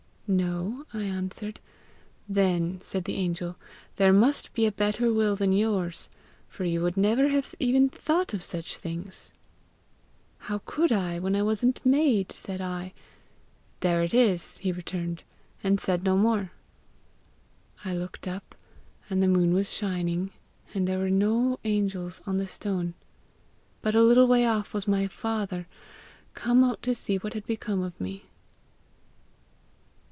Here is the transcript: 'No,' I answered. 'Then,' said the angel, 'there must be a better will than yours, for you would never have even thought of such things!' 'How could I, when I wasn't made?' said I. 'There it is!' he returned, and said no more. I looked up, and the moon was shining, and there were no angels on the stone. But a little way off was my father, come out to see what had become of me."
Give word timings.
'No,' 0.33 0.85
I 0.93 1.03
answered. 1.03 1.59
'Then,' 2.29 2.79
said 2.79 3.03
the 3.03 3.17
angel, 3.17 3.57
'there 3.97 4.13
must 4.13 4.53
be 4.53 4.65
a 4.65 4.71
better 4.71 5.11
will 5.11 5.35
than 5.35 5.51
yours, 5.51 6.07
for 6.47 6.63
you 6.63 6.81
would 6.83 6.95
never 6.95 7.27
have 7.27 7.53
even 7.59 7.89
thought 7.89 8.33
of 8.33 8.41
such 8.41 8.77
things!' 8.77 9.33
'How 10.37 10.59
could 10.59 10.89
I, 10.89 11.19
when 11.19 11.35
I 11.35 11.41
wasn't 11.43 11.85
made?' 11.85 12.31
said 12.31 12.61
I. 12.61 12.93
'There 13.81 14.03
it 14.03 14.13
is!' 14.13 14.59
he 14.59 14.71
returned, 14.71 15.23
and 15.65 15.81
said 15.81 16.05
no 16.05 16.15
more. 16.15 16.53
I 17.83 17.93
looked 17.93 18.25
up, 18.25 18.55
and 19.09 19.21
the 19.21 19.27
moon 19.27 19.53
was 19.53 19.69
shining, 19.73 20.31
and 20.73 20.87
there 20.87 20.99
were 20.99 21.09
no 21.09 21.59
angels 21.65 22.21
on 22.25 22.37
the 22.37 22.47
stone. 22.47 22.93
But 23.81 23.95
a 23.95 24.01
little 24.01 24.27
way 24.27 24.45
off 24.47 24.73
was 24.73 24.87
my 24.87 25.07
father, 25.07 25.67
come 26.35 26.63
out 26.63 26.81
to 26.83 26.95
see 26.95 27.17
what 27.17 27.33
had 27.33 27.45
become 27.45 27.81
of 27.83 27.99
me." 27.99 28.23